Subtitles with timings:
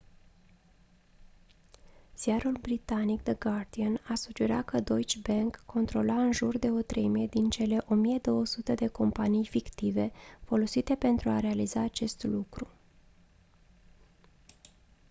[2.17, 7.25] ziarul britanic the guardian a sugerat că deutsche bank controla în jur de o treime
[7.25, 10.11] din cele 1200 de companii fictive
[10.43, 12.67] folosite pentru a realiza acest lucru